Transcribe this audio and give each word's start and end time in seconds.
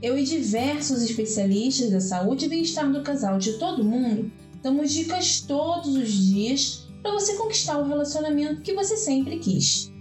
eu 0.00 0.16
e 0.16 0.22
diversos 0.22 1.02
especialistas 1.02 1.90
da 1.90 2.00
saúde 2.00 2.46
e 2.46 2.48
bem-estar 2.48 2.90
do 2.90 3.02
casal 3.02 3.38
de 3.38 3.54
todo 3.54 3.84
mundo 3.84 4.30
damos 4.62 4.92
dicas 4.92 5.40
todos 5.40 5.96
os 5.96 6.12
dias 6.12 6.86
para 7.02 7.12
você 7.12 7.34
conquistar 7.34 7.78
o 7.78 7.86
relacionamento 7.86 8.62
que 8.62 8.74
você 8.74 8.96
sempre 8.96 9.38
quis. 9.38 9.92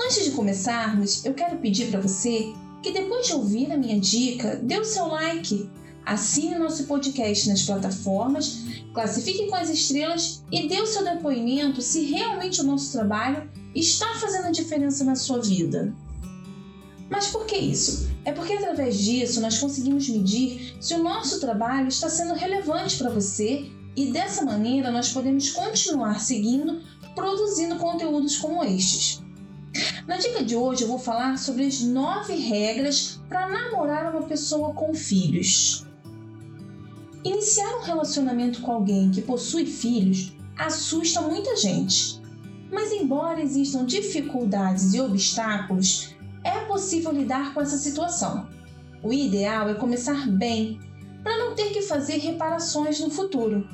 Antes 0.00 0.24
de 0.24 0.30
começarmos, 0.32 1.24
eu 1.24 1.34
quero 1.34 1.58
pedir 1.58 1.90
para 1.90 2.00
você 2.00 2.52
que 2.82 2.92
depois 2.92 3.26
de 3.26 3.32
ouvir 3.32 3.70
a 3.72 3.76
minha 3.76 3.98
dica, 3.98 4.56
dê 4.56 4.78
o 4.78 4.84
seu 4.84 5.06
like, 5.06 5.68
assine 6.06 6.56
nosso 6.56 6.84
podcast 6.84 7.48
nas 7.48 7.62
plataformas, 7.62 8.60
classifique 8.94 9.46
com 9.48 9.56
as 9.56 9.68
estrelas 9.68 10.44
e 10.50 10.68
dê 10.68 10.80
o 10.80 10.86
seu 10.86 11.04
depoimento 11.04 11.82
se 11.82 12.04
realmente 12.04 12.60
o 12.60 12.64
nosso 12.64 12.92
trabalho 12.92 13.48
está 13.74 14.14
fazendo 14.14 14.46
a 14.46 14.52
diferença 14.52 15.04
na 15.04 15.16
sua 15.16 15.40
vida. 15.40 15.92
Mas 17.10 17.28
por 17.28 17.46
que 17.46 17.56
isso? 17.56 18.08
É 18.24 18.32
porque 18.32 18.52
através 18.52 18.98
disso 18.98 19.40
nós 19.40 19.58
conseguimos 19.58 20.08
medir 20.08 20.76
se 20.80 20.94
o 20.94 21.02
nosso 21.02 21.40
trabalho 21.40 21.88
está 21.88 22.08
sendo 22.08 22.34
relevante 22.34 22.98
para 22.98 23.10
você 23.10 23.70
e 23.96 24.12
dessa 24.12 24.44
maneira 24.44 24.90
nós 24.90 25.08
podemos 25.10 25.50
continuar 25.50 26.20
seguindo 26.20 26.82
produzindo 27.14 27.76
conteúdos 27.76 28.36
como 28.36 28.62
estes. 28.62 29.22
Na 30.06 30.16
dica 30.16 30.44
de 30.44 30.54
hoje 30.54 30.82
eu 30.82 30.88
vou 30.88 30.98
falar 30.98 31.36
sobre 31.38 31.66
as 31.66 31.80
nove 31.80 32.34
regras 32.34 33.20
para 33.28 33.48
namorar 33.48 34.12
uma 34.12 34.22
pessoa 34.22 34.72
com 34.74 34.94
filhos. 34.94 35.84
Iniciar 37.24 37.76
um 37.76 37.82
relacionamento 37.82 38.60
com 38.62 38.72
alguém 38.72 39.10
que 39.10 39.20
possui 39.20 39.66
filhos 39.66 40.32
assusta 40.56 41.20
muita 41.20 41.56
gente. 41.56 42.20
Mas, 42.70 42.92
embora 42.92 43.40
existam 43.40 43.84
dificuldades 43.84 44.92
e 44.92 45.00
obstáculos, 45.00 46.14
é 46.44 46.60
possível 46.60 47.12
lidar 47.12 47.52
com 47.54 47.60
essa 47.60 47.76
situação. 47.76 48.48
O 49.02 49.12
ideal 49.12 49.68
é 49.68 49.74
começar 49.74 50.28
bem, 50.28 50.80
para 51.22 51.36
não 51.38 51.54
ter 51.54 51.72
que 51.72 51.82
fazer 51.82 52.18
reparações 52.18 53.00
no 53.00 53.10
futuro. 53.10 53.68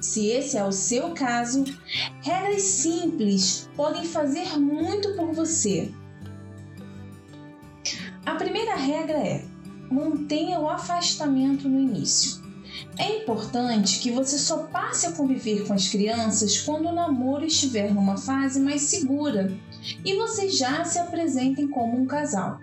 Se 0.00 0.26
esse 0.28 0.56
é 0.56 0.64
o 0.64 0.72
seu 0.72 1.10
caso, 1.10 1.64
regras 2.22 2.62
simples 2.62 3.68
podem 3.76 4.04
fazer 4.04 4.58
muito 4.58 5.14
por 5.14 5.32
você. 5.32 5.92
A 8.24 8.34
primeira 8.34 8.76
regra 8.76 9.18
é: 9.18 9.44
mantenha 9.90 10.58
o 10.58 10.68
afastamento 10.68 11.68
no 11.68 11.78
início. 11.78 12.40
É 12.98 13.22
importante 13.22 13.98
que 13.98 14.10
você 14.10 14.38
só 14.38 14.64
passe 14.64 15.06
a 15.06 15.12
conviver 15.12 15.66
com 15.66 15.74
as 15.74 15.88
crianças 15.88 16.60
quando 16.60 16.88
o 16.88 16.94
namoro 16.94 17.44
estiver 17.44 17.92
numa 17.92 18.16
fase 18.16 18.60
mais 18.60 18.82
segura 18.82 19.52
e 20.04 20.16
vocês 20.16 20.56
já 20.56 20.84
se 20.84 20.98
apresentem 20.98 21.68
como 21.68 22.00
um 22.00 22.06
casal. 22.06 22.60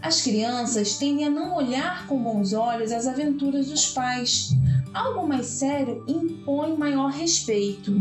As 0.00 0.20
crianças 0.20 0.96
tendem 0.98 1.26
a 1.26 1.30
não 1.30 1.56
olhar 1.56 2.06
com 2.06 2.22
bons 2.22 2.52
olhos 2.52 2.92
as 2.92 3.06
aventuras 3.06 3.68
dos 3.68 3.86
pais. 3.86 4.50
Algo 4.92 5.26
mais 5.26 5.46
sério 5.46 6.04
impõe 6.06 6.76
maior 6.76 7.10
respeito. 7.10 7.92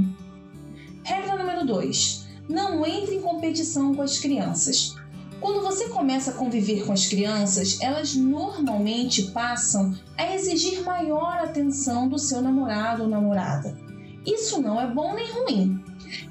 Regra 1.04 1.38
número 1.38 1.66
2: 1.66 2.28
não 2.50 2.86
entre 2.86 3.16
em 3.16 3.22
competição 3.22 3.96
com 3.96 4.02
as 4.02 4.20
crianças. 4.20 4.96
Quando 5.40 5.62
você 5.62 5.90
começa 5.90 6.32
a 6.32 6.34
conviver 6.34 6.86
com 6.86 6.94
as 6.94 7.08
crianças, 7.08 7.82
elas 7.82 8.16
normalmente 8.16 9.24
passam 9.32 9.94
a 10.18 10.34
exigir 10.34 10.84
maior 10.84 11.38
atenção 11.40 12.08
do 12.08 12.18
seu 12.18 12.42
namorado 12.42 13.04
ou 13.04 13.10
namorada. 13.10 13.78
Isso 14.26 14.62
não 14.62 14.80
é 14.80 14.88
bom 14.88 15.14
nem 15.14 15.30
ruim. 15.32 15.73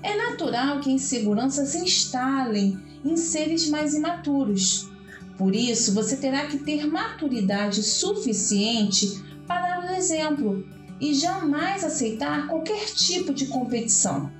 É 0.02 0.16
natural 0.16 0.80
que 0.80 0.90
a 0.90 0.94
insegurança 0.94 1.64
se 1.64 1.78
instale 1.78 2.78
em 3.04 3.16
seres 3.16 3.68
mais 3.68 3.94
imaturos. 3.94 4.90
Por 5.36 5.54
isso, 5.54 5.94
você 5.94 6.16
terá 6.16 6.46
que 6.46 6.58
ter 6.58 6.86
maturidade 6.86 7.82
suficiente 7.82 9.22
para 9.46 9.80
dar 9.80 9.90
o 9.90 9.94
exemplo 9.94 10.66
e 11.00 11.14
jamais 11.14 11.82
aceitar 11.82 12.46
qualquer 12.46 12.86
tipo 12.86 13.34
de 13.34 13.46
competição. 13.46 14.30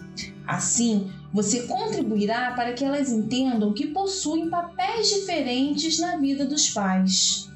Assim, 0.47 1.11
você 1.33 1.63
contribuirá 1.63 2.53
para 2.53 2.73
que 2.73 2.85
elas 2.85 3.11
entendam 3.11 3.73
que 3.73 3.89
possuem 3.89 4.51
papéis 4.51 5.09
diferentes 5.09 5.99
na 5.99 6.19
vida 6.19 6.45
dos 6.45 6.71
pais. 6.71 7.51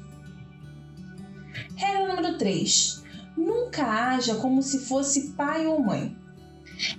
Regra 1.75 2.07
número 2.07 2.37
3. 2.37 3.03
Nunca 3.37 3.85
haja 3.85 4.35
como 4.35 4.63
se 4.63 4.79
fosse 4.79 5.33
pai 5.33 5.67
ou 5.67 5.79
mãe. 5.79 6.17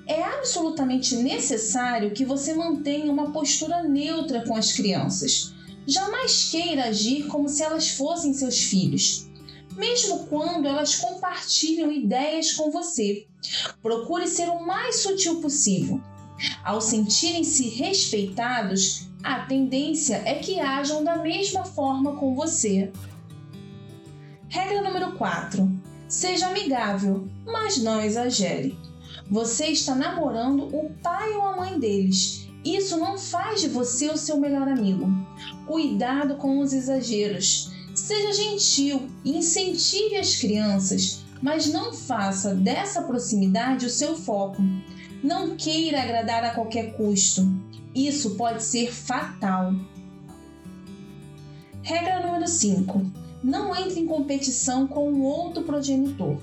É 0.06 0.22
absolutamente 0.22 1.16
necessário 1.16 2.10
que 2.10 2.24
você 2.24 2.54
mantenha 2.54 3.12
uma 3.12 3.30
postura 3.30 3.82
neutra 3.82 4.44
com 4.46 4.56
as 4.56 4.72
crianças. 4.72 5.54
Jamais 5.86 6.50
queira 6.50 6.86
agir 6.86 7.26
como 7.28 7.48
se 7.48 7.62
elas 7.62 7.90
fossem 7.90 8.34
seus 8.34 8.58
filhos, 8.58 9.28
mesmo 9.76 10.26
quando 10.26 10.66
elas 10.66 10.96
compartilham 10.96 11.90
ideias 11.90 12.52
com 12.52 12.70
você. 12.70 13.26
Procure 13.80 14.26
ser 14.26 14.48
o 14.48 14.66
mais 14.66 14.96
sutil 14.96 15.40
possível. 15.40 16.00
Ao 16.64 16.80
sentirem-se 16.80 17.68
respeitados, 17.68 19.08
a 19.22 19.40
tendência 19.46 20.16
é 20.24 20.34
que 20.34 20.60
ajam 20.60 21.02
da 21.02 21.16
mesma 21.16 21.64
forma 21.64 22.16
com 22.16 22.34
você. 22.34 22.92
Regra 24.48 24.82
número 24.82 25.12
4. 25.12 25.70
Seja 26.08 26.48
amigável, 26.48 27.28
mas 27.44 27.78
não 27.78 28.00
exagere. 28.00 28.76
Você 29.30 29.66
está 29.66 29.94
namorando 29.94 30.74
o 30.74 30.90
pai 31.02 31.34
ou 31.34 31.42
a 31.42 31.56
mãe 31.56 31.78
deles. 31.78 32.48
Isso 32.64 32.96
não 32.96 33.18
faz 33.18 33.60
de 33.60 33.68
você 33.68 34.08
o 34.08 34.16
seu 34.16 34.38
melhor 34.38 34.66
amigo. 34.66 35.06
Cuidado 35.66 36.36
com 36.36 36.60
os 36.60 36.72
exageros. 36.72 37.70
Seja 37.94 38.32
gentil 38.32 39.08
e 39.24 39.36
incentive 39.36 40.16
as 40.16 40.36
crianças, 40.36 41.24
mas 41.42 41.70
não 41.70 41.92
faça 41.92 42.54
dessa 42.54 43.02
proximidade 43.02 43.84
o 43.84 43.90
seu 43.90 44.16
foco. 44.16 44.62
Não 45.22 45.56
queira 45.56 46.02
agradar 46.02 46.44
a 46.44 46.50
qualquer 46.50 46.96
custo. 46.96 47.46
Isso 47.94 48.36
pode 48.36 48.62
ser 48.62 48.92
fatal. 48.92 49.74
Regra 51.82 52.26
número 52.26 52.48
5. 52.48 53.12
Não 53.42 53.76
entre 53.76 54.00
em 54.00 54.06
competição 54.06 54.86
com 54.86 55.12
o 55.12 55.22
outro 55.22 55.64
progenitor. 55.64 56.38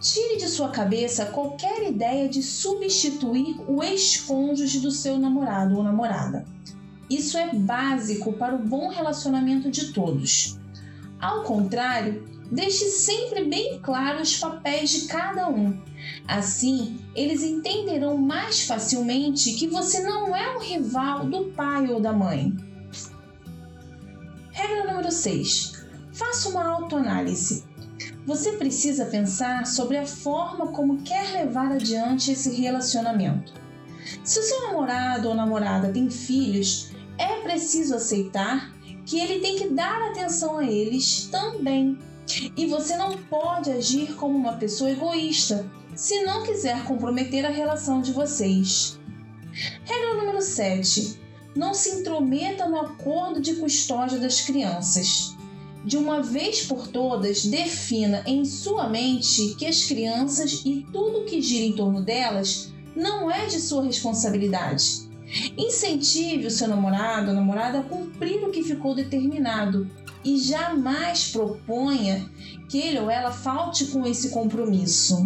Tire 0.00 0.36
de 0.36 0.48
sua 0.48 0.68
cabeça 0.68 1.26
qualquer 1.26 1.88
ideia 1.88 2.28
de 2.28 2.42
substituir 2.42 3.56
o 3.66 3.82
ex-cônjuge 3.82 4.80
do 4.80 4.90
seu 4.90 5.18
namorado 5.18 5.76
ou 5.76 5.82
namorada. 5.82 6.44
Isso 7.08 7.38
é 7.38 7.54
básico 7.54 8.32
para 8.32 8.54
o 8.54 8.58
bom 8.58 8.88
relacionamento 8.88 9.70
de 9.70 9.92
todos. 9.92 10.58
Ao 11.20 11.44
contrário, 11.44 12.24
deixe 12.50 12.84
sempre 12.86 13.44
bem 13.44 13.80
claro 13.80 14.20
os 14.20 14.36
papéis 14.36 14.90
de 14.90 15.00
cada 15.06 15.48
um. 15.48 15.80
Assim, 16.28 17.00
eles 17.14 17.42
entenderão 17.42 18.18
mais 18.18 18.66
facilmente 18.66 19.54
que 19.54 19.66
você 19.66 20.00
não 20.00 20.36
é 20.36 20.56
um 20.56 20.60
rival 20.60 21.26
do 21.26 21.44
pai 21.52 21.90
ou 21.90 22.00
da 22.00 22.12
mãe. 22.12 22.54
Regra 24.50 24.86
número 24.90 25.10
6. 25.10 25.86
Faça 26.12 26.48
uma 26.48 26.66
autoanálise. 26.66 27.64
Você 28.26 28.52
precisa 28.52 29.06
pensar 29.06 29.66
sobre 29.66 29.96
a 29.96 30.06
forma 30.06 30.68
como 30.68 31.02
quer 31.02 31.32
levar 31.32 31.72
adiante 31.72 32.32
esse 32.32 32.50
relacionamento. 32.60 33.52
Se 34.24 34.38
o 34.38 34.42
seu 34.42 34.62
namorado 34.62 35.28
ou 35.28 35.34
namorada 35.34 35.92
tem 35.92 36.10
filhos, 36.10 36.90
é 37.18 37.40
preciso 37.42 37.94
aceitar 37.94 38.72
que 39.04 39.18
ele 39.18 39.40
tem 39.40 39.56
que 39.56 39.68
dar 39.68 40.10
atenção 40.10 40.58
a 40.58 40.64
eles 40.64 41.28
também. 41.30 41.98
E 42.56 42.66
você 42.66 42.96
não 42.96 43.16
pode 43.16 43.70
agir 43.70 44.14
como 44.16 44.36
uma 44.36 44.54
pessoa 44.54 44.90
egoísta 44.90 45.64
se 45.94 46.24
não 46.24 46.42
quiser 46.42 46.84
comprometer 46.84 47.46
a 47.46 47.50
relação 47.50 48.02
de 48.02 48.12
vocês. 48.12 48.98
Regra 49.84 50.14
número 50.14 50.42
7. 50.42 51.20
Não 51.54 51.72
se 51.72 52.00
intrometa 52.00 52.68
no 52.68 52.80
acordo 52.80 53.40
de 53.40 53.54
custódia 53.54 54.18
das 54.18 54.40
crianças 54.40 55.35
de 55.86 55.96
uma 55.96 56.20
vez 56.20 56.66
por 56.66 56.88
todas, 56.88 57.44
defina 57.44 58.24
em 58.26 58.44
sua 58.44 58.88
mente 58.88 59.54
que 59.54 59.64
as 59.64 59.84
crianças 59.84 60.62
e 60.64 60.84
tudo 60.92 61.24
que 61.24 61.40
gira 61.40 61.64
em 61.64 61.76
torno 61.76 62.02
delas 62.02 62.72
não 62.96 63.30
é 63.30 63.46
de 63.46 63.60
sua 63.60 63.84
responsabilidade. 63.84 65.08
Incentive 65.56 66.48
o 66.48 66.50
seu 66.50 66.66
namorado 66.66 67.28
ou 67.28 67.34
namorada 67.34 67.78
a 67.78 67.82
cumprir 67.84 68.42
o 68.42 68.50
que 68.50 68.64
ficou 68.64 68.96
determinado 68.96 69.88
e 70.24 70.36
jamais 70.38 71.30
proponha 71.30 72.28
que 72.68 72.78
ele 72.78 72.98
ou 72.98 73.08
ela 73.08 73.30
falte 73.30 73.86
com 73.86 74.04
esse 74.04 74.30
compromisso. 74.30 75.24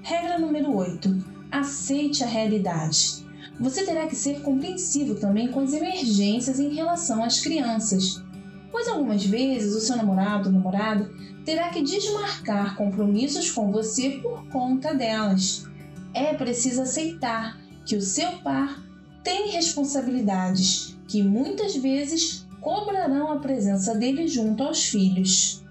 Regra 0.00 0.38
número 0.38 0.74
8. 0.74 1.22
Aceite 1.52 2.24
a 2.24 2.26
realidade. 2.26 3.26
Você 3.60 3.84
terá 3.84 4.06
que 4.06 4.16
ser 4.16 4.40
compreensivo 4.40 5.16
também 5.16 5.48
com 5.48 5.60
as 5.60 5.72
emergências 5.72 6.58
em 6.58 6.74
relação 6.74 7.22
às 7.24 7.40
crianças, 7.40 8.22
pois 8.70 8.88
algumas 8.88 9.24
vezes 9.24 9.74
o 9.74 9.80
seu 9.80 9.96
namorado 9.96 10.48
ou 10.48 10.54
namorada 10.54 11.10
terá 11.44 11.70
que 11.70 11.82
desmarcar 11.82 12.76
compromissos 12.76 13.50
com 13.50 13.70
você 13.70 14.20
por 14.22 14.48
conta 14.48 14.94
delas. 14.94 15.66
É 16.12 16.34
preciso 16.34 16.82
aceitar 16.82 17.58
que 17.84 17.96
o 17.96 18.02
seu 18.02 18.38
par 18.38 18.82
tem 19.22 19.50
responsabilidades 19.50 20.96
que 21.08 21.22
muitas 21.22 21.76
vezes 21.76 22.46
cobrarão 22.60 23.32
a 23.32 23.38
presença 23.38 23.94
dele 23.94 24.26
junto 24.26 24.62
aos 24.62 24.84
filhos. 24.86 25.64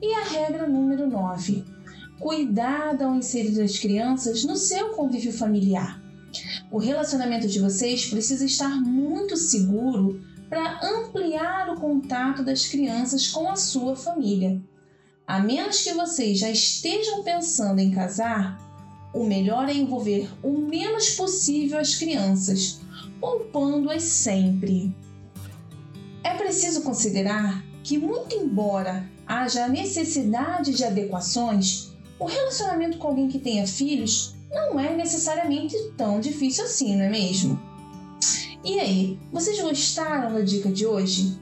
E 0.00 0.14
a 0.14 0.24
regra 0.24 0.66
número 0.66 1.06
9: 1.06 1.64
cuidado 2.18 3.02
ao 3.02 3.14
inserir 3.14 3.60
as 3.60 3.78
crianças 3.78 4.44
no 4.44 4.56
seu 4.56 4.90
convívio 4.90 5.32
familiar. 5.32 6.00
O 6.70 6.78
relacionamento 6.78 7.48
de 7.48 7.58
vocês 7.58 8.06
precisa 8.06 8.44
estar 8.44 8.68
muito 8.80 9.36
seguro 9.36 10.20
para 10.48 10.80
ampliar 10.82 11.68
o 11.70 11.80
contato 11.80 12.42
das 12.42 12.66
crianças 12.66 13.28
com 13.28 13.50
a 13.50 13.56
sua 13.56 13.94
família. 13.94 14.60
A 15.26 15.40
menos 15.40 15.82
que 15.82 15.92
vocês 15.92 16.38
já 16.38 16.50
estejam 16.50 17.22
pensando 17.22 17.80
em 17.80 17.90
casar, 17.90 18.58
o 19.12 19.24
melhor 19.24 19.68
é 19.68 19.74
envolver 19.74 20.30
o 20.42 20.58
menos 20.58 21.10
possível 21.10 21.78
as 21.78 21.94
crianças, 21.94 22.80
poupando-as 23.20 24.02
sempre. 24.02 24.94
É 26.24 26.34
preciso 26.34 26.82
considerar 26.82 27.62
que, 27.82 27.98
muito 27.98 28.34
embora 28.34 29.08
haja 29.26 29.68
necessidade 29.68 30.74
de 30.74 30.84
adequações, 30.84 31.92
o 32.18 32.24
relacionamento 32.24 32.98
com 32.98 33.08
alguém 33.08 33.28
que 33.28 33.38
tenha 33.38 33.66
filhos 33.66 34.34
não 34.50 34.80
é 34.80 34.96
necessariamente 34.96 35.76
tão 35.96 36.20
difícil 36.20 36.64
assim, 36.64 36.96
não 36.96 37.04
é 37.04 37.10
mesmo? 37.10 37.60
E 38.68 38.78
aí, 38.78 39.18
vocês 39.32 39.60
gostaram 39.62 40.34
da 40.34 40.42
dica 40.42 40.70
de 40.70 40.84
hoje? 40.84 41.40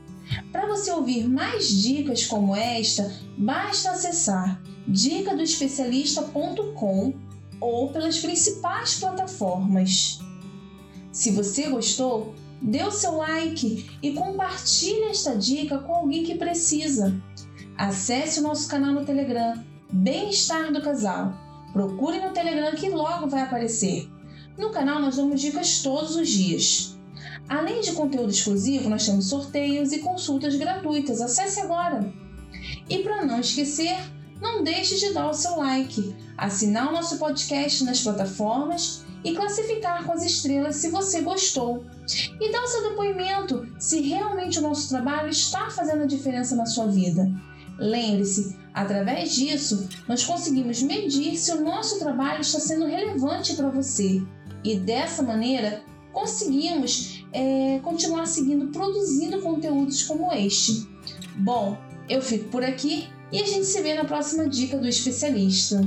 Para 0.52 0.68
você 0.68 0.92
ouvir 0.92 1.28
mais 1.28 1.68
dicas 1.68 2.24
como 2.24 2.54
esta, 2.54 3.12
basta 3.36 3.90
acessar 3.90 4.62
dicadoespecialista.com 4.86 7.14
ou 7.60 7.90
pelas 7.90 8.20
principais 8.20 9.00
plataformas. 9.00 10.20
Se 11.10 11.32
você 11.32 11.68
gostou, 11.68 12.32
dê 12.62 12.84
o 12.84 12.92
seu 12.92 13.16
like 13.16 13.90
e 14.00 14.12
compartilhe 14.12 15.06
esta 15.06 15.34
dica 15.34 15.78
com 15.78 15.96
alguém 15.96 16.22
que 16.22 16.36
precisa. 16.36 17.20
Acesse 17.76 18.38
o 18.38 18.44
nosso 18.44 18.68
canal 18.68 18.92
no 18.92 19.04
Telegram, 19.04 19.64
Bem-Estar 19.92 20.72
do 20.72 20.80
Casal. 20.80 21.34
Procure 21.72 22.20
no 22.20 22.30
Telegram 22.30 22.72
que 22.76 22.88
logo 22.88 23.26
vai 23.26 23.42
aparecer. 23.42 24.08
No 24.56 24.70
canal 24.70 25.00
nós 25.00 25.16
damos 25.16 25.40
dicas 25.40 25.82
todos 25.82 26.14
os 26.14 26.28
dias. 26.28 26.95
Além 27.48 27.80
de 27.80 27.92
conteúdo 27.92 28.30
exclusivo, 28.30 28.88
nós 28.88 29.04
temos 29.04 29.28
sorteios 29.28 29.92
e 29.92 29.98
consultas 29.98 30.56
gratuitas. 30.56 31.20
Acesse 31.20 31.60
agora! 31.60 32.12
E 32.88 32.98
para 32.98 33.24
não 33.24 33.40
esquecer, 33.40 33.96
não 34.40 34.62
deixe 34.62 34.98
de 34.98 35.12
dar 35.12 35.28
o 35.28 35.34
seu 35.34 35.56
like, 35.56 36.14
assinar 36.36 36.88
o 36.88 36.92
nosso 36.92 37.18
podcast 37.18 37.84
nas 37.84 38.00
plataformas 38.00 39.04
e 39.24 39.34
classificar 39.34 40.04
com 40.04 40.12
as 40.12 40.24
estrelas 40.24 40.76
se 40.76 40.90
você 40.90 41.20
gostou. 41.20 41.84
E 42.40 42.52
dar 42.52 42.62
o 42.62 42.68
seu 42.68 42.90
depoimento 42.90 43.66
se 43.78 44.00
realmente 44.00 44.58
o 44.58 44.62
nosso 44.62 44.88
trabalho 44.88 45.28
está 45.28 45.70
fazendo 45.70 46.02
a 46.02 46.06
diferença 46.06 46.54
na 46.54 46.66
sua 46.66 46.86
vida. 46.86 47.28
Lembre-se, 47.78 48.56
através 48.72 49.34
disso, 49.34 49.88
nós 50.08 50.24
conseguimos 50.24 50.82
medir 50.82 51.36
se 51.36 51.52
o 51.52 51.62
nosso 51.62 51.98
trabalho 51.98 52.40
está 52.40 52.60
sendo 52.60 52.86
relevante 52.86 53.54
para 53.54 53.68
você 53.68 54.22
e 54.64 54.76
dessa 54.78 55.22
maneira 55.22 55.82
conseguimos 56.16 57.26
é, 57.30 57.78
continuar 57.82 58.24
seguindo 58.26 58.68
produzindo 58.68 59.42
conteúdos 59.42 60.02
como 60.04 60.32
este. 60.32 60.88
Bom, 61.36 61.76
eu 62.08 62.22
fico 62.22 62.48
por 62.48 62.64
aqui 62.64 63.06
e 63.30 63.38
a 63.38 63.44
gente 63.44 63.66
se 63.66 63.82
vê 63.82 63.92
na 63.92 64.06
próxima 64.06 64.48
dica 64.48 64.78
do 64.78 64.88
especialista. 64.88 65.86